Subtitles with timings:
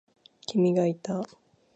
[0.47, 1.21] 君がいた。